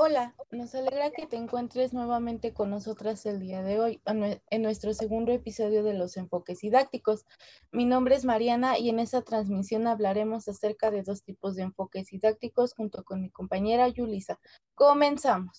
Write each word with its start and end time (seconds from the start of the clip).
Hola, 0.00 0.36
nos 0.52 0.76
alegra 0.76 1.10
que 1.10 1.26
te 1.26 1.34
encuentres 1.34 1.92
nuevamente 1.92 2.54
con 2.54 2.70
nosotras 2.70 3.26
el 3.26 3.40
día 3.40 3.64
de 3.64 3.80
hoy, 3.80 4.00
en 4.06 4.62
nuestro 4.62 4.94
segundo 4.94 5.32
episodio 5.32 5.82
de 5.82 5.92
los 5.92 6.16
enfoques 6.16 6.60
didácticos. 6.60 7.26
Mi 7.72 7.84
nombre 7.84 8.14
es 8.14 8.24
Mariana 8.24 8.78
y 8.78 8.90
en 8.90 9.00
esta 9.00 9.22
transmisión 9.22 9.88
hablaremos 9.88 10.46
acerca 10.46 10.92
de 10.92 11.02
dos 11.02 11.24
tipos 11.24 11.56
de 11.56 11.62
enfoques 11.62 12.10
didácticos 12.10 12.74
junto 12.74 13.02
con 13.02 13.22
mi 13.22 13.30
compañera 13.30 13.88
Yulisa. 13.88 14.38
Comenzamos. 14.76 15.58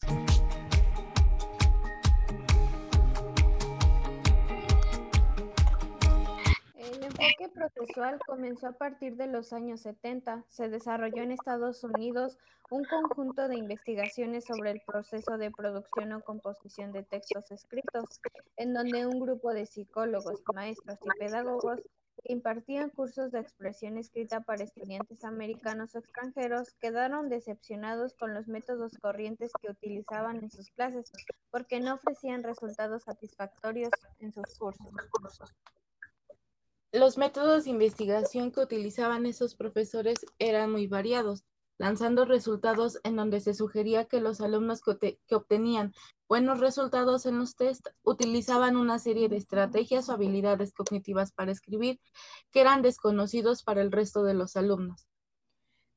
Enfoque 7.19 7.49
procesual 7.49 8.19
comenzó 8.25 8.67
a 8.67 8.71
partir 8.71 9.15
de 9.15 9.27
los 9.27 9.53
años 9.53 9.81
70. 9.81 10.45
Se 10.47 10.69
desarrolló 10.69 11.23
en 11.23 11.31
Estados 11.31 11.83
Unidos 11.83 12.37
un 12.69 12.83
conjunto 12.85 13.47
de 13.47 13.57
investigaciones 13.57 14.45
sobre 14.45 14.71
el 14.71 14.81
proceso 14.85 15.37
de 15.37 15.51
producción 15.51 16.13
o 16.13 16.21
composición 16.21 16.91
de 16.91 17.03
textos 17.03 17.51
escritos, 17.51 18.21
en 18.57 18.73
donde 18.73 19.05
un 19.05 19.19
grupo 19.19 19.53
de 19.53 19.65
psicólogos, 19.65 20.41
maestros 20.53 20.99
y 21.03 21.19
pedagogos 21.19 21.81
impartían 22.25 22.89
cursos 22.89 23.31
de 23.31 23.39
expresión 23.39 23.97
escrita 23.97 24.41
para 24.41 24.63
estudiantes 24.63 25.23
americanos 25.23 25.95
o 25.95 25.99
extranjeros 25.99 26.73
quedaron 26.81 27.29
decepcionados 27.29 28.13
con 28.13 28.33
los 28.33 28.47
métodos 28.47 28.97
corrientes 29.01 29.51
que 29.61 29.71
utilizaban 29.71 30.37
en 30.37 30.51
sus 30.51 30.69
clases 30.71 31.11
porque 31.49 31.79
no 31.79 31.95
ofrecían 31.95 32.43
resultados 32.43 33.03
satisfactorios 33.03 33.91
en 34.19 34.33
sus 34.33 34.57
cursos. 34.57 34.91
Los 36.91 37.19
métodos 37.19 37.65
de 37.65 37.69
investigación 37.69 38.51
que 38.51 38.61
utilizaban 38.61 39.27
esos 39.27 39.53
profesores 39.53 40.25
eran 40.39 40.71
muy 40.71 40.87
variados, 40.87 41.43
lanzando 41.77 42.25
resultados 42.25 42.99
en 43.03 43.15
donde 43.15 43.41
se 43.41 43.53
sugería 43.53 44.05
que 44.05 44.19
los 44.19 44.41
alumnos 44.41 44.81
que, 44.81 45.19
obtenían 45.35 45.93
buenos 46.27 46.59
resultados 46.59 47.27
en 47.27 47.37
los 47.37 47.55
test 47.55 47.89
utilizaban 48.01 48.75
una 48.75 48.97
serie 48.97 49.29
de 49.29 49.37
estrategias 49.37 50.09
o 50.09 50.13
habilidades 50.13 50.73
cognitivas 50.73 51.31
para 51.31 51.51
escribir 51.51 51.99
que 52.49 52.61
eran 52.61 52.81
desconocidos 52.81 53.61
para 53.61 53.83
el 53.83 53.91
resto 53.91 54.23
de 54.23 54.33
los 54.33 54.55
alumnos. 54.55 55.08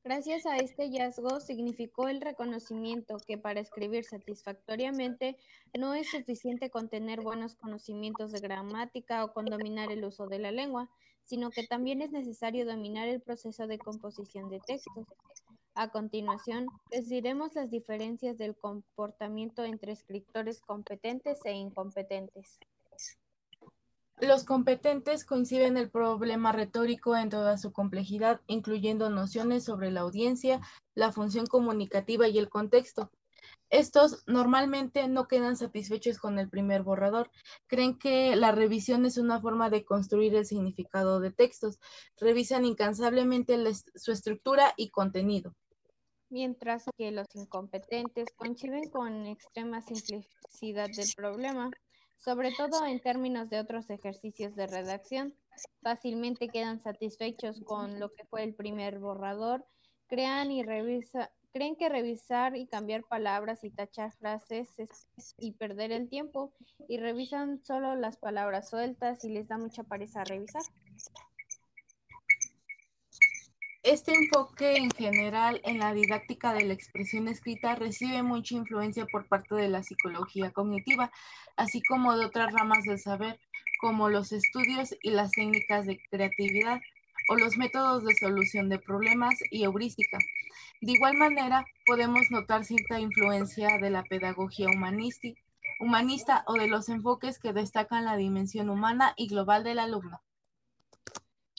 Gracias 0.05 0.45
a 0.45 0.57
este 0.57 0.83
hallazgo 0.83 1.39
significó 1.39 2.09
el 2.09 2.19
reconocimiento 2.19 3.15
que 3.25 3.37
para 3.37 3.61
escribir 3.61 4.03
satisfactoriamente 4.03 5.37
no 5.79 5.93
es 5.93 6.11
suficiente 6.11 6.69
con 6.69 6.89
tener 6.89 7.21
buenos 7.21 7.55
conocimientos 7.55 8.33
de 8.33 8.41
gramática 8.41 9.23
o 9.23 9.31
con 9.31 9.45
dominar 9.45 9.93
el 9.93 10.03
uso 10.03 10.27
de 10.27 10.39
la 10.39 10.51
lengua, 10.51 10.89
sino 11.23 11.51
que 11.51 11.65
también 11.65 12.01
es 12.01 12.11
necesario 12.11 12.65
dominar 12.65 13.07
el 13.07 13.21
proceso 13.21 13.65
de 13.65 13.79
composición 13.79 14.49
de 14.49 14.59
textos. 14.59 15.07
A 15.73 15.89
continuación, 15.89 16.67
les 16.91 17.07
diremos 17.07 17.55
las 17.55 17.71
diferencias 17.71 18.37
del 18.37 18.57
comportamiento 18.57 19.63
entre 19.63 19.93
escritores 19.93 20.59
competentes 20.59 21.39
e 21.45 21.53
incompetentes. 21.53 22.59
Los 24.23 24.45
competentes 24.45 25.25
coinciden 25.25 25.75
el 25.75 25.89
problema 25.89 26.53
retórico 26.53 27.17
en 27.17 27.29
toda 27.29 27.57
su 27.57 27.73
complejidad, 27.73 28.39
incluyendo 28.47 29.09
nociones 29.09 29.65
sobre 29.65 29.91
la 29.91 29.99
audiencia, 29.99 30.61
la 30.95 31.11
función 31.11 31.45
comunicativa 31.45 32.29
y 32.29 32.39
el 32.39 32.47
contexto. 32.47 33.11
Estos 33.69 34.23
normalmente 34.25 35.09
no 35.09 35.27
quedan 35.27 35.57
satisfechos 35.57 36.19
con 36.19 36.39
el 36.39 36.49
primer 36.49 36.83
borrador. 36.83 37.31
Creen 37.67 37.99
que 37.99 38.37
la 38.37 38.53
revisión 38.53 39.05
es 39.05 39.17
una 39.17 39.41
forma 39.41 39.69
de 39.69 39.83
construir 39.83 40.33
el 40.35 40.45
significado 40.45 41.19
de 41.19 41.31
textos. 41.31 41.77
Revisan 42.17 42.63
incansablemente 42.63 43.57
su 43.95 44.13
estructura 44.13 44.73
y 44.77 44.89
contenido. 44.89 45.53
Mientras 46.29 46.85
que 46.97 47.11
los 47.11 47.27
incompetentes 47.35 48.29
coinciden 48.37 48.89
con 48.89 49.27
extrema 49.27 49.81
simplicidad 49.81 50.87
del 50.95 51.09
problema 51.13 51.71
sobre 52.23 52.51
todo 52.53 52.85
en 52.85 52.99
términos 52.99 53.49
de 53.49 53.59
otros 53.59 53.89
ejercicios 53.89 54.55
de 54.55 54.67
redacción. 54.67 55.33
Fácilmente 55.81 56.47
quedan 56.47 56.79
satisfechos 56.79 57.61
con 57.61 57.99
lo 57.99 58.13
que 58.13 58.25
fue 58.25 58.43
el 58.43 58.53
primer 58.55 58.99
borrador, 58.99 59.65
crean 60.07 60.51
y 60.51 60.63
revisa, 60.63 61.31
creen 61.51 61.75
que 61.75 61.89
revisar 61.89 62.55
y 62.55 62.65
cambiar 62.65 63.03
palabras 63.03 63.63
y 63.63 63.69
tachar 63.69 64.11
frases 64.13 64.79
es, 64.79 65.07
y 65.37 65.51
perder 65.51 65.91
el 65.91 66.09
tiempo 66.09 66.53
y 66.87 66.97
revisan 66.97 67.63
solo 67.63 67.95
las 67.95 68.17
palabras 68.17 68.69
sueltas 68.69 69.23
y 69.25 69.29
les 69.29 69.47
da 69.47 69.57
mucha 69.57 69.83
pereza 69.83 70.23
revisar. 70.23 70.63
Este 73.83 74.13
enfoque 74.13 74.77
en 74.77 74.89
general 74.91 75.59
en 75.65 75.79
la 75.79 75.93
didáctica 75.93 76.53
de 76.53 76.63
la 76.63 76.73
expresión 76.73 77.27
escrita 77.27 77.75
recibe 77.75 78.23
mucha 78.23 78.55
influencia 78.55 79.05
por 79.05 79.27
parte 79.27 79.55
de 79.55 79.67
la 79.67 79.83
psicología 79.83 80.51
cognitiva, 80.51 81.11
así 81.57 81.83
como 81.83 82.15
de 82.15 82.25
otras 82.25 82.53
ramas 82.53 82.85
del 82.85 82.97
saber, 82.97 83.41
como 83.81 84.07
los 84.07 84.31
estudios 84.31 84.95
y 85.01 85.09
las 85.09 85.33
técnicas 85.33 85.85
de 85.85 85.99
creatividad 86.09 86.79
o 87.27 87.35
los 87.35 87.57
métodos 87.57 88.05
de 88.05 88.15
solución 88.15 88.69
de 88.69 88.79
problemas 88.79 89.35
y 89.51 89.65
heurística. 89.65 90.17
De 90.79 90.93
igual 90.93 91.17
manera, 91.17 91.65
podemos 91.85 92.31
notar 92.31 92.63
cierta 92.63 93.01
influencia 93.01 93.79
de 93.79 93.89
la 93.89 94.03
pedagogía 94.03 94.67
humanista 95.81 96.45
o 96.47 96.53
de 96.53 96.67
los 96.69 96.87
enfoques 96.87 97.37
que 97.37 97.51
destacan 97.51 98.05
la 98.05 98.15
dimensión 98.15 98.69
humana 98.69 99.13
y 99.17 99.27
global 99.27 99.65
del 99.65 99.79
alumno. 99.79 100.21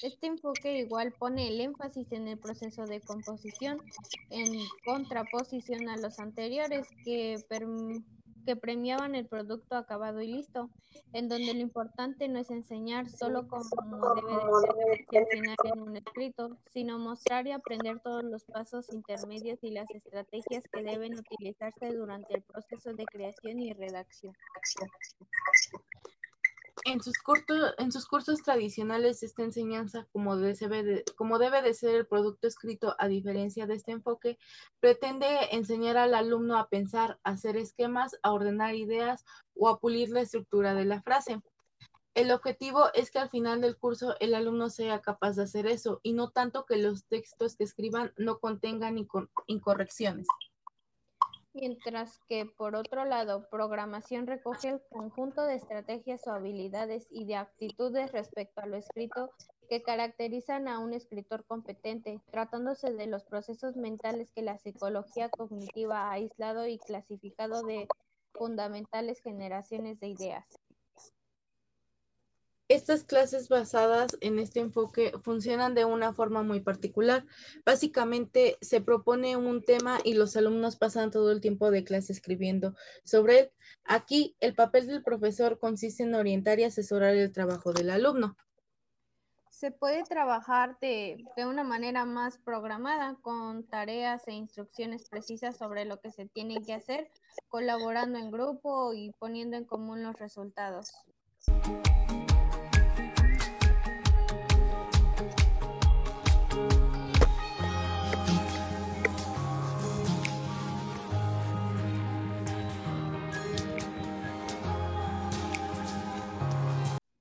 Este 0.04 0.26
enfoque 0.26 0.80
igual 0.80 1.12
pone 1.12 1.48
el 1.48 1.62
énfasis 1.62 2.12
en 2.12 2.28
el 2.28 2.36
proceso 2.36 2.84
de 2.84 3.00
composición, 3.00 3.80
en 4.28 4.52
contraposición 4.84 5.88
a 5.88 5.96
los 5.96 6.18
anteriores 6.18 6.86
que, 7.06 7.42
premiaban 8.60 9.14
el 9.14 9.26
producto 9.26 9.76
acabado 9.76 10.20
y 10.20 10.26
listo, 10.26 10.68
en 11.14 11.30
donde 11.30 11.54
lo 11.54 11.60
importante 11.60 12.28
no 12.28 12.38
es 12.38 12.50
enseñar 12.50 13.08
solo 13.08 13.48
cómo 13.48 13.64
debe 14.14 14.34
de 14.90 15.06
ser 15.10 15.26
en 15.72 15.80
un 15.80 15.96
escrito, 15.96 16.58
sino 16.70 16.98
mostrar 16.98 17.46
y 17.46 17.52
aprender 17.52 17.98
todos 18.00 18.24
los 18.24 18.44
pasos 18.44 18.92
intermedios 18.92 19.64
y 19.64 19.70
las 19.70 19.90
estrategias 19.90 20.64
que 20.70 20.82
deben 20.82 21.18
utilizarse 21.18 21.94
durante 21.94 22.34
el 22.34 22.42
proceso 22.42 22.92
de 22.92 23.06
creación 23.06 23.58
y 23.58 23.72
redacción. 23.72 24.34
En 26.86 27.00
sus, 27.02 28.06
cursos 28.06 28.42
tradicionales 28.42 29.22
esta 29.22 29.42
enseñanza, 29.42 30.06
como, 30.12 30.36
debe 30.36 31.02
como 31.16 31.38
debe 31.38 31.62
de 31.62 31.72
ser 31.72 31.94
el 31.94 32.06
producto 32.06 32.46
escrito 32.46 32.94
a 32.98 33.08
diferencia 33.08 33.66
de 33.66 33.74
este 33.74 33.92
enfoque, 33.92 34.38
pretende 34.80 35.26
enseñar 35.52 35.96
al 35.96 36.14
alumno 36.14 36.58
a 36.58 36.68
pensar, 36.68 37.18
a 37.24 37.30
hacer 37.30 37.56
esquemas, 37.56 38.18
a 38.22 38.32
ordenar 38.32 38.74
ideas 38.74 39.24
o 39.54 39.68
a 39.68 39.80
pulir 39.80 40.10
la 40.10 40.20
estructura 40.20 40.74
de 40.74 40.84
la 40.84 41.00
frase. 41.00 41.40
El 42.12 42.30
objetivo 42.30 42.92
es 42.92 43.10
que 43.10 43.18
al 43.18 43.30
final 43.30 43.62
del 43.62 43.78
curso 43.78 44.14
el 44.20 44.34
alumno 44.34 44.68
sea 44.68 45.00
capaz 45.00 45.36
de 45.36 45.44
hacer 45.44 45.66
eso 45.66 46.00
y 46.02 46.12
no 46.12 46.30
tanto 46.30 46.66
que 46.66 46.76
los 46.76 47.06
textos 47.06 47.56
que 47.56 47.64
escriban 47.64 48.12
no 48.18 48.40
contengan 48.40 48.98
incorrecciones 49.46 50.26
mientras 51.54 52.18
que, 52.28 52.46
por 52.46 52.74
otro 52.74 53.04
lado, 53.04 53.48
programación 53.50 54.26
recoge 54.26 54.68
el 54.68 54.82
conjunto 54.90 55.42
de 55.42 55.54
estrategias 55.54 56.26
o 56.26 56.32
habilidades 56.32 57.06
y 57.10 57.24
de 57.24 57.36
actitudes 57.36 58.12
respecto 58.12 58.60
a 58.60 58.66
lo 58.66 58.76
escrito 58.76 59.30
que 59.68 59.82
caracterizan 59.82 60.68
a 60.68 60.78
un 60.78 60.92
escritor 60.92 61.44
competente, 61.46 62.20
tratándose 62.30 62.92
de 62.92 63.06
los 63.06 63.24
procesos 63.24 63.76
mentales 63.76 64.30
que 64.34 64.42
la 64.42 64.58
psicología 64.58 65.28
cognitiva 65.30 66.08
ha 66.08 66.12
aislado 66.12 66.66
y 66.66 66.78
clasificado 66.78 67.62
de 67.62 67.88
fundamentales 68.32 69.20
generaciones 69.20 70.00
de 70.00 70.08
ideas. 70.08 70.44
Estas 72.68 73.04
clases 73.04 73.50
basadas 73.50 74.16
en 74.22 74.38
este 74.38 74.60
enfoque 74.60 75.12
funcionan 75.22 75.74
de 75.74 75.84
una 75.84 76.14
forma 76.14 76.42
muy 76.42 76.60
particular. 76.60 77.26
Básicamente 77.66 78.56
se 78.62 78.80
propone 78.80 79.36
un 79.36 79.62
tema 79.62 79.98
y 80.02 80.14
los 80.14 80.34
alumnos 80.34 80.76
pasan 80.76 81.10
todo 81.10 81.30
el 81.30 81.42
tiempo 81.42 81.70
de 81.70 81.84
clase 81.84 82.14
escribiendo 82.14 82.74
sobre 83.04 83.38
él. 83.38 83.52
Aquí 83.84 84.34
el 84.40 84.54
papel 84.54 84.86
del 84.86 85.02
profesor 85.02 85.58
consiste 85.58 86.04
en 86.04 86.14
orientar 86.14 86.58
y 86.58 86.64
asesorar 86.64 87.14
el 87.14 87.32
trabajo 87.32 87.74
del 87.74 87.90
alumno. 87.90 88.34
Se 89.50 89.70
puede 89.70 90.02
trabajar 90.04 90.78
de, 90.80 91.22
de 91.36 91.44
una 91.44 91.64
manera 91.64 92.06
más 92.06 92.38
programada, 92.38 93.18
con 93.20 93.64
tareas 93.68 94.26
e 94.26 94.32
instrucciones 94.32 95.06
precisas 95.10 95.58
sobre 95.58 95.84
lo 95.84 96.00
que 96.00 96.10
se 96.10 96.26
tiene 96.26 96.62
que 96.62 96.72
hacer, 96.72 97.10
colaborando 97.48 98.18
en 98.18 98.30
grupo 98.30 98.94
y 98.94 99.12
poniendo 99.18 99.58
en 99.58 99.64
común 99.64 100.02
los 100.02 100.18
resultados. 100.18 100.94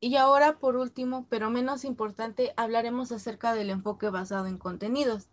Y 0.05 0.17
ahora, 0.17 0.59
por 0.59 0.75
último, 0.75 1.27
pero 1.29 1.50
menos 1.50 1.85
importante, 1.85 2.53
hablaremos 2.57 3.13
acerca 3.13 3.53
del 3.53 3.69
enfoque 3.69 4.09
basado 4.09 4.47
en 4.47 4.57
contenidos. 4.57 5.29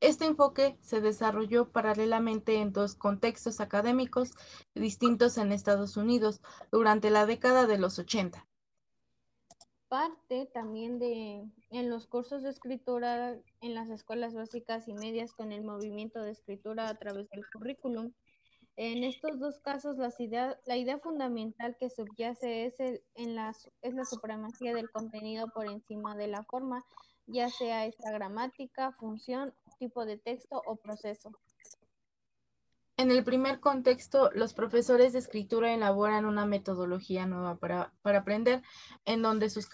Este 0.00 0.24
enfoque 0.24 0.78
se 0.80 1.02
desarrolló 1.02 1.68
paralelamente 1.68 2.54
en 2.54 2.72
dos 2.72 2.94
contextos 2.94 3.60
académicos 3.60 4.30
distintos 4.74 5.36
en 5.36 5.52
Estados 5.52 5.98
Unidos 5.98 6.40
durante 6.72 7.10
la 7.10 7.26
década 7.26 7.66
de 7.66 7.76
los 7.76 7.98
80. 7.98 8.48
Parte 9.88 10.46
también 10.54 10.98
de 10.98 11.44
en 11.68 11.90
los 11.90 12.06
cursos 12.06 12.42
de 12.42 12.48
escritura 12.48 13.36
en 13.60 13.74
las 13.74 13.90
escuelas 13.90 14.32
básicas 14.32 14.88
y 14.88 14.94
medias 14.94 15.34
con 15.34 15.52
el 15.52 15.64
movimiento 15.64 16.22
de 16.22 16.30
escritura 16.30 16.88
a 16.88 16.94
través 16.94 17.28
del 17.28 17.44
currículum. 17.52 18.14
En 18.76 19.04
estos 19.04 19.38
dos 19.38 19.60
casos, 19.60 19.96
la 19.98 20.76
idea, 20.76 20.98
fundamental 20.98 21.76
que 21.78 21.90
subyace 21.90 22.66
es 22.66 23.94
la 23.94 24.04
supremacía 24.04 24.74
del 24.74 24.90
contenido 24.90 25.48
por 25.54 25.66
encima 25.66 26.16
de 26.16 26.26
la 26.26 26.42
forma, 26.42 26.84
ya 27.26 27.48
sea 27.50 27.86
esta 27.86 28.10
gramática, 28.10 28.92
función 28.98 29.54
tipo 29.78 30.04
de 30.04 30.18
texto 30.18 30.60
o 30.66 30.76
proceso. 30.76 31.30
En 32.96 33.10
el 33.10 33.24
primer 33.24 33.60
contexto, 33.60 34.30
los 34.34 34.54
profesores 34.54 35.12
de 35.12 35.18
escritura 35.20 35.72
elaboran 35.72 36.26
una 36.26 36.46
metodología 36.46 37.26
nueva 37.26 37.56
para, 37.56 37.92
aprender, 38.02 38.62
en 39.04 39.22
donde 39.22 39.50
sus 39.50 39.68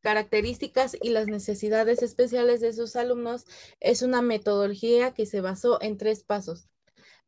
características 0.00 0.96
y 1.00 1.10
las 1.10 1.26
necesidades 1.26 2.02
especiales 2.02 2.60
de 2.60 2.72
sus 2.72 2.96
alumnos 2.96 3.46
es 3.80 4.02
una 4.02 4.22
metodología 4.22 5.12
que 5.12 5.26
se 5.26 5.40
basó 5.40 5.80
en 5.82 5.98
tres 5.98 6.24
pasos. 6.24 6.68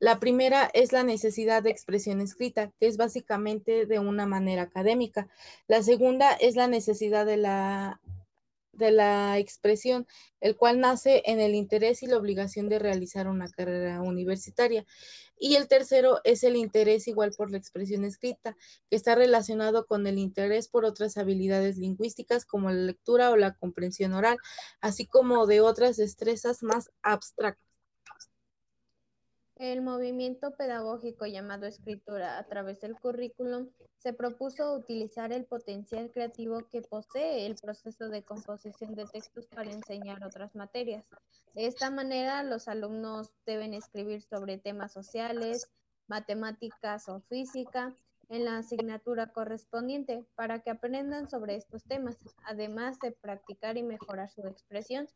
La 0.01 0.19
primera 0.19 0.71
es 0.73 0.93
la 0.93 1.05
necesidad 1.05 1.63
de 1.63 1.71
expresión 1.71 2.23
escrita, 2.23 2.73
que 2.81 2.87
es 2.87 2.97
básicamente 2.97 3.85
de 3.85 3.99
una 3.99 4.25
manera 4.25 4.63
académica. 4.63 5.29
La 5.69 5.83
segunda 5.83 6.33
es 6.33 6.57
la 6.57 6.69
necesidad 6.69 7.27
de 7.27 7.37
la 7.37 8.01
de 8.73 8.91
la 8.91 9.39
expresión, 9.39 10.07
el 10.41 10.57
cual 10.57 10.81
nace 10.81 11.23
en 11.27 11.39
el 11.39 11.55
interés 11.55 12.03
y 12.03 12.07
la 12.07 12.17
obligación 12.17 12.71
de 12.71 12.79
realizar 12.79 13.29
una 13.29 13.49
carrera 13.51 14.01
universitaria. 14.01 14.87
Y 15.39 15.57
el 15.57 15.69
tercero 15.69 16.21
es 16.25 16.45
el 16.45 16.57
interés 16.57 17.07
igual 17.07 17.33
por 17.37 17.51
la 17.51 17.59
expresión 17.59 18.05
escrita, 18.05 18.57
que 18.89 18.97
está 18.97 19.15
relacionado 19.15 19.87
con 19.87 20.07
el 20.07 20.19
interés 20.19 20.69
por 20.69 20.87
otras 20.87 21.19
habilidades 21.19 21.77
lingüísticas 21.77 22.47
como 22.47 22.71
la 22.71 22.81
lectura 22.81 23.31
o 23.31 23.37
la 23.37 23.55
comprensión 23.55 24.15
oral, 24.15 24.39
así 24.81 25.07
como 25.07 25.47
de 25.47 25.61
otras 25.61 25.97
destrezas 25.97 26.63
más 26.63 26.91
abstractas. 27.03 27.70
El 29.61 29.83
movimiento 29.83 30.53
pedagógico 30.53 31.27
llamado 31.27 31.67
escritura 31.67 32.39
a 32.39 32.45
través 32.45 32.81
del 32.81 32.99
currículum 32.99 33.69
se 33.99 34.15
propuso 34.15 34.73
utilizar 34.73 35.35
el 35.35 35.45
potencial 35.45 36.11
creativo 36.11 36.67
que 36.71 36.81
posee 36.81 37.45
el 37.45 37.57
proceso 37.57 38.09
de 38.09 38.23
composición 38.23 38.95
de 38.95 39.05
textos 39.05 39.47
para 39.49 39.71
enseñar 39.71 40.25
otras 40.25 40.55
materias. 40.55 41.05
De 41.53 41.67
esta 41.67 41.91
manera, 41.91 42.43
los 42.43 42.69
alumnos 42.69 43.33
deben 43.45 43.75
escribir 43.75 44.23
sobre 44.23 44.57
temas 44.57 44.95
sociales, 44.95 45.71
matemáticas 46.09 47.11
o 47.11 47.21
física 47.29 47.95
en 48.31 48.45
la 48.45 48.59
asignatura 48.59 49.33
correspondiente 49.33 50.25
para 50.37 50.61
que 50.61 50.71
aprendan 50.71 51.29
sobre 51.29 51.57
estos 51.57 51.85
temas, 51.85 52.17
además 52.45 52.99
de 53.01 53.13
practicar 53.13 53.77
y 53.77 53.83
mejorar 53.83 54.31
su 54.31 54.47
expresión 54.47 55.09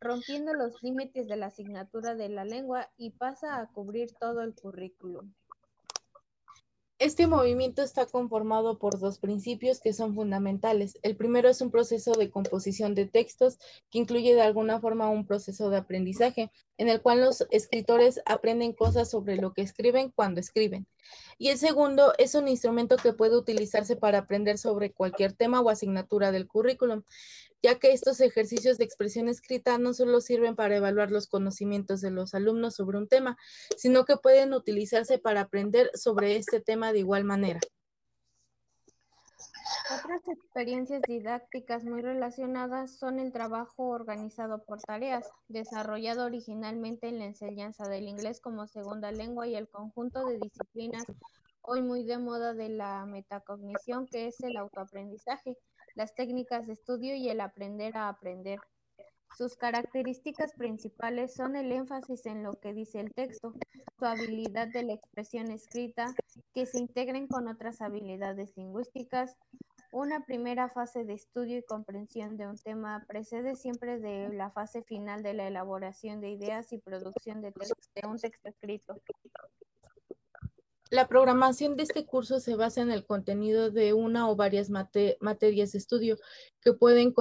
rompiendo 0.00 0.52
los 0.52 0.82
límites 0.82 1.26
de 1.26 1.36
la 1.36 1.46
asignatura 1.46 2.14
de 2.14 2.28
la 2.28 2.44
lengua 2.44 2.90
y 2.96 3.10
pasa 3.10 3.58
a 3.58 3.66
cubrir 3.66 4.12
todo 4.20 4.42
el 4.42 4.54
currículum. 4.54 5.32
Este 7.00 7.28
movimiento 7.28 7.82
está 7.82 8.06
conformado 8.06 8.78
por 8.78 8.98
dos 8.98 9.18
principios 9.18 9.80
que 9.80 9.92
son 9.92 10.16
fundamentales. 10.16 10.98
El 11.02 11.14
primero 11.14 11.48
es 11.48 11.60
un 11.60 11.70
proceso 11.70 12.12
de 12.12 12.28
composición 12.28 12.96
de 12.96 13.06
textos 13.06 13.58
que 13.88 13.98
incluye 13.98 14.34
de 14.34 14.42
alguna 14.42 14.80
forma 14.80 15.08
un 15.08 15.24
proceso 15.24 15.70
de 15.70 15.76
aprendizaje 15.76 16.50
en 16.76 16.88
el 16.88 17.00
cual 17.00 17.20
los 17.20 17.46
escritores 17.52 18.20
aprenden 18.26 18.72
cosas 18.72 19.08
sobre 19.08 19.36
lo 19.36 19.52
que 19.52 19.62
escriben 19.62 20.10
cuando 20.10 20.40
escriben. 20.40 20.88
Y 21.38 21.48
el 21.48 21.58
segundo 21.58 22.12
es 22.18 22.34
un 22.34 22.48
instrumento 22.48 22.96
que 22.96 23.12
puede 23.12 23.36
utilizarse 23.36 23.96
para 23.96 24.18
aprender 24.18 24.58
sobre 24.58 24.92
cualquier 24.92 25.32
tema 25.32 25.60
o 25.60 25.70
asignatura 25.70 26.32
del 26.32 26.48
currículum 26.48 27.02
ya 27.62 27.78
que 27.78 27.92
estos 27.92 28.20
ejercicios 28.20 28.78
de 28.78 28.84
expresión 28.84 29.28
escrita 29.28 29.78
no 29.78 29.92
solo 29.92 30.20
sirven 30.20 30.54
para 30.54 30.76
evaluar 30.76 31.10
los 31.10 31.26
conocimientos 31.26 32.00
de 32.00 32.10
los 32.10 32.34
alumnos 32.34 32.76
sobre 32.76 32.98
un 32.98 33.08
tema, 33.08 33.36
sino 33.76 34.04
que 34.04 34.16
pueden 34.16 34.52
utilizarse 34.52 35.18
para 35.18 35.42
aprender 35.42 35.90
sobre 35.94 36.36
este 36.36 36.60
tema 36.60 36.92
de 36.92 37.00
igual 37.00 37.24
manera. 37.24 37.60
Otras 39.90 40.20
experiencias 40.28 41.00
didácticas 41.08 41.84
muy 41.84 42.02
relacionadas 42.02 42.98
son 42.98 43.18
el 43.18 43.32
trabajo 43.32 43.88
organizado 43.88 44.62
por 44.64 44.82
tareas, 44.82 45.30
desarrollado 45.48 46.26
originalmente 46.26 47.08
en 47.08 47.18
la 47.18 47.24
enseñanza 47.24 47.88
del 47.88 48.06
inglés 48.06 48.40
como 48.40 48.66
segunda 48.66 49.10
lengua 49.12 49.46
y 49.46 49.54
el 49.54 49.68
conjunto 49.68 50.24
de 50.26 50.38
disciplinas 50.38 51.04
hoy 51.62 51.82
muy 51.82 52.02
de 52.04 52.18
moda 52.18 52.54
de 52.54 52.68
la 52.68 53.06
metacognición, 53.06 54.06
que 54.06 54.26
es 54.26 54.40
el 54.40 54.56
autoaprendizaje, 54.56 55.56
las 55.94 56.14
técnicas 56.14 56.66
de 56.66 56.74
estudio 56.74 57.14
y 57.14 57.28
el 57.28 57.40
aprender 57.40 57.96
a 57.96 58.08
aprender. 58.08 58.58
Sus 59.36 59.56
características 59.56 60.52
principales 60.54 61.34
son 61.34 61.56
el 61.56 61.70
énfasis 61.70 62.26
en 62.26 62.42
lo 62.42 62.54
que 62.54 62.72
dice 62.72 63.00
el 63.00 63.12
texto, 63.12 63.52
su 63.98 64.04
habilidad 64.04 64.68
de 64.68 64.82
la 64.82 64.94
expresión 64.94 65.50
escrita, 65.50 66.14
que 66.54 66.66
se 66.66 66.78
integren 66.78 67.26
con 67.26 67.48
otras 67.48 67.80
habilidades 67.80 68.56
lingüísticas. 68.56 69.36
Una 69.90 70.24
primera 70.24 70.68
fase 70.68 71.04
de 71.04 71.14
estudio 71.14 71.56
y 71.56 71.62
comprensión 71.62 72.36
de 72.36 72.46
un 72.46 72.58
tema 72.58 73.04
precede 73.08 73.56
siempre 73.56 73.98
de 73.98 74.28
la 74.34 74.50
fase 74.50 74.82
final 74.82 75.22
de 75.22 75.32
la 75.32 75.48
elaboración 75.48 76.20
de 76.20 76.30
ideas 76.30 76.72
y 76.72 76.78
producción 76.78 77.40
de, 77.40 77.54
un 78.06 78.18
texto 78.18 78.48
escrito. 78.48 79.00
La 80.90 81.08
programación 81.08 81.76
de 81.76 81.84
este 81.84 82.04
curso 82.04 82.38
se 82.38 82.54
basa 82.54 82.82
en 82.82 82.90
el 82.90 83.06
contenido 83.06 83.70
de 83.70 83.94
una 83.94 84.28
o 84.30 84.36
varias 84.36 84.68
materias 84.70 85.72
de 85.72 85.78
estudio 85.78 86.18
que 86.60 86.74
pueden 86.74 87.12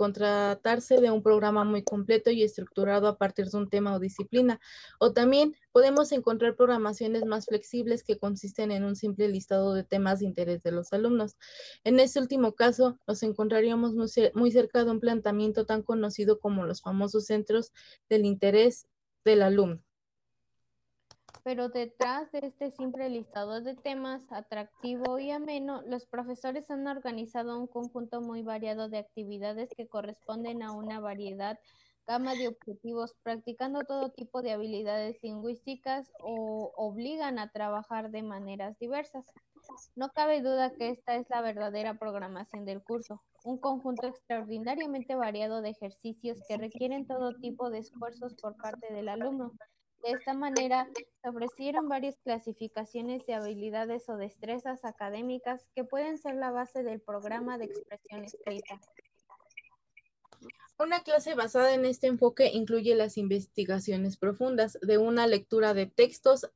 contratarse 0.00 0.98
de 0.98 1.10
un 1.10 1.22
programa 1.22 1.62
muy 1.62 1.82
completo 1.82 2.30
y 2.30 2.42
estructurado 2.42 3.06
a 3.06 3.18
partir 3.18 3.48
de 3.50 3.58
un 3.58 3.68
tema 3.68 3.94
o 3.94 3.98
disciplina. 3.98 4.58
O 4.98 5.12
también 5.12 5.54
podemos 5.72 6.10
encontrar 6.12 6.56
programaciones 6.56 7.26
más 7.26 7.44
flexibles 7.44 8.02
que 8.02 8.16
consisten 8.16 8.72
en 8.72 8.84
un 8.84 8.96
simple 8.96 9.28
listado 9.28 9.74
de 9.74 9.84
temas 9.84 10.20
de 10.20 10.24
interés 10.24 10.62
de 10.62 10.72
los 10.72 10.94
alumnos. 10.94 11.36
En 11.84 12.00
este 12.00 12.18
último 12.18 12.54
caso, 12.54 12.98
nos 13.06 13.22
encontraríamos 13.22 13.92
muy 13.92 14.50
cerca 14.50 14.86
de 14.86 14.90
un 14.90 15.00
planteamiento 15.00 15.66
tan 15.66 15.82
conocido 15.82 16.40
como 16.40 16.64
los 16.64 16.80
famosos 16.80 17.26
centros 17.26 17.70
del 18.08 18.24
interés 18.24 18.86
del 19.22 19.42
alumno. 19.42 19.82
Pero 21.42 21.68
detrás 21.68 22.30
de 22.32 22.40
este 22.42 22.70
simple 22.70 23.08
listado 23.08 23.60
de 23.60 23.74
temas 23.74 24.22
atractivo 24.30 25.18
y 25.18 25.30
ameno, 25.30 25.82
los 25.82 26.06
profesores 26.06 26.70
han 26.70 26.86
organizado 26.86 27.58
un 27.58 27.66
conjunto 27.66 28.20
muy 28.20 28.42
variado 28.42 28.88
de 28.88 28.98
actividades 28.98 29.70
que 29.76 29.88
corresponden 29.88 30.62
a 30.62 30.72
una 30.72 31.00
variedad 31.00 31.58
gama 32.06 32.34
de 32.34 32.48
objetivos, 32.48 33.14
practicando 33.22 33.84
todo 33.84 34.10
tipo 34.10 34.42
de 34.42 34.52
habilidades 34.52 35.22
lingüísticas 35.22 36.10
o 36.20 36.72
obligan 36.76 37.38
a 37.38 37.50
trabajar 37.50 38.10
de 38.10 38.22
maneras 38.22 38.76
diversas. 38.78 39.24
No 39.94 40.10
cabe 40.10 40.42
duda 40.42 40.72
que 40.74 40.90
esta 40.90 41.14
es 41.14 41.30
la 41.30 41.40
verdadera 41.40 41.98
programación 41.98 42.64
del 42.64 42.82
curso, 42.82 43.22
un 43.44 43.58
conjunto 43.58 44.08
extraordinariamente 44.08 45.14
variado 45.14 45.62
de 45.62 45.70
ejercicios 45.70 46.42
que 46.48 46.56
requieren 46.56 47.06
todo 47.06 47.36
tipo 47.36 47.70
de 47.70 47.78
esfuerzos 47.78 48.34
por 48.34 48.56
parte 48.56 48.92
del 48.92 49.08
alumno 49.08 49.52
de 50.02 50.12
esta 50.12 50.34
manera, 50.34 50.88
se 51.22 51.28
ofrecieron 51.28 51.88
varias 51.88 52.16
clasificaciones 52.24 53.26
de 53.26 53.34
habilidades 53.34 54.08
o 54.08 54.16
destrezas 54.16 54.84
académicas 54.84 55.66
que 55.74 55.84
pueden 55.84 56.18
ser 56.18 56.36
la 56.36 56.50
base 56.50 56.82
del 56.82 57.00
programa 57.00 57.58
de 57.58 57.66
expresión 57.66 58.24
escrita. 58.24 58.80
Una 60.78 61.02
clase 61.02 61.34
basada 61.34 61.74
en 61.74 61.84
este 61.84 62.06
enfoque 62.06 62.50
incluye 62.52 62.94
las 62.94 63.18
investigaciones 63.18 64.16
profundas 64.16 64.78
de 64.80 64.96
una 64.96 65.26
lectura 65.26 65.74
de 65.74 65.86
textos 65.86 66.50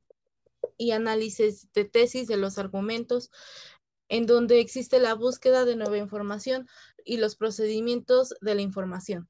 y 0.77 0.91
análisis 0.91 1.71
de 1.73 1.85
tesis 1.85 2.27
de 2.27 2.37
los 2.37 2.57
argumentos, 2.57 3.29
en 4.09 4.25
donde 4.25 4.59
existe 4.59 4.99
la 4.99 5.13
búsqueda 5.13 5.65
de 5.65 5.75
nueva 5.75 5.97
información 5.97 6.67
y 7.03 7.17
los 7.17 7.35
procedimientos 7.35 8.35
de 8.41 8.55
la 8.55 8.61
información. 8.61 9.29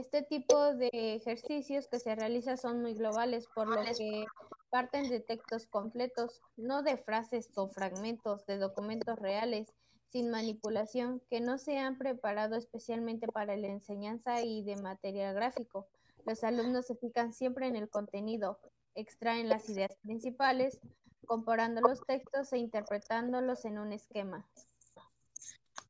Este 0.00 0.22
tipo 0.22 0.72
de 0.72 0.88
ejercicios 0.92 1.86
que 1.86 1.98
se 1.98 2.14
realizan 2.14 2.56
son 2.56 2.80
muy 2.80 2.94
globales, 2.94 3.46
por 3.54 3.68
lo 3.68 3.82
que 3.82 4.24
parten 4.70 5.10
de 5.10 5.20
textos 5.20 5.66
completos, 5.66 6.40
no 6.56 6.82
de 6.82 6.96
frases 6.96 7.50
o 7.54 7.68
fragmentos 7.68 8.46
de 8.46 8.56
documentos 8.56 9.18
reales, 9.18 9.74
sin 10.08 10.30
manipulación, 10.30 11.20
que 11.28 11.42
no 11.42 11.58
se 11.58 11.76
han 11.76 11.98
preparado 11.98 12.56
especialmente 12.56 13.28
para 13.28 13.58
la 13.58 13.66
enseñanza 13.66 14.40
y 14.40 14.64
de 14.64 14.76
material 14.76 15.34
gráfico. 15.34 15.86
Los 16.24 16.44
alumnos 16.44 16.86
se 16.86 16.96
fijan 16.96 17.34
siempre 17.34 17.66
en 17.66 17.76
el 17.76 17.90
contenido, 17.90 18.58
extraen 18.94 19.50
las 19.50 19.68
ideas 19.68 19.94
principales, 20.00 20.80
comparando 21.26 21.82
los 21.82 22.00
textos 22.06 22.54
e 22.54 22.58
interpretándolos 22.58 23.66
en 23.66 23.78
un 23.78 23.92
esquema. 23.92 24.48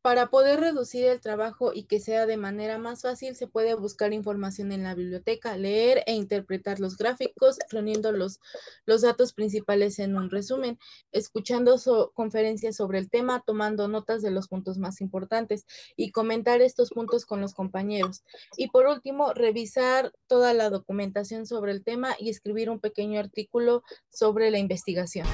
Para 0.02 0.28
poder 0.28 0.60
reducir 0.60 1.04
el 1.04 1.20
trabajo 1.20 1.72
y 1.74 1.84
que 1.84 2.00
sea 2.00 2.24
de 2.24 2.38
manera 2.38 2.78
más 2.78 3.02
fácil, 3.02 3.36
se 3.36 3.46
puede 3.46 3.74
buscar 3.74 4.14
información 4.14 4.72
en 4.72 4.82
la 4.82 4.94
biblioteca, 4.94 5.58
leer 5.58 6.02
e 6.06 6.14
interpretar 6.14 6.80
los 6.80 6.96
gráficos, 6.96 7.58
reuniendo 7.68 8.10
los, 8.10 8.40
los 8.86 9.02
datos 9.02 9.34
principales 9.34 9.98
en 9.98 10.16
un 10.16 10.30
resumen, 10.30 10.78
escuchando 11.12 11.78
conferencias 12.14 12.76
sobre 12.76 12.98
el 12.98 13.10
tema, 13.10 13.42
tomando 13.44 13.88
notas 13.88 14.22
de 14.22 14.30
los 14.30 14.48
puntos 14.48 14.78
más 14.78 15.02
importantes 15.02 15.66
y 15.96 16.12
comentar 16.12 16.62
estos 16.62 16.88
puntos 16.88 17.26
con 17.26 17.42
los 17.42 17.52
compañeros. 17.52 18.24
Y 18.56 18.68
por 18.68 18.86
último, 18.86 19.34
revisar 19.34 20.14
toda 20.26 20.54
la 20.54 20.70
documentación 20.70 21.44
sobre 21.44 21.72
el 21.72 21.84
tema 21.84 22.16
y 22.18 22.30
escribir 22.30 22.70
un 22.70 22.80
pequeño 22.80 23.20
artículo 23.20 23.82
sobre 24.08 24.50
la 24.50 24.58
investigación. 24.58 25.26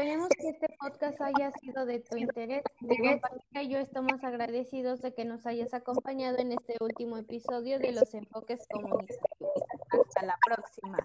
Esperemos 0.00 0.30
que 0.30 0.48
este 0.48 0.66
podcast 0.80 1.20
haya 1.20 1.52
sido 1.60 1.84
de 1.84 2.00
tu 2.00 2.16
interés. 2.16 2.62
Mi 2.80 2.96
compañera 2.96 3.62
yo 3.68 3.76
estamos 3.76 4.24
agradecidos 4.24 5.02
de 5.02 5.12
que 5.12 5.26
nos 5.26 5.44
hayas 5.46 5.74
acompañado 5.74 6.38
en 6.38 6.52
este 6.52 6.76
último 6.80 7.18
episodio 7.18 7.78
de 7.78 7.92
los 7.92 8.14
enfoques 8.14 8.66
comunicativos. 8.72 9.62
Hasta 9.90 10.24
la 10.24 10.38
próxima. 10.42 10.96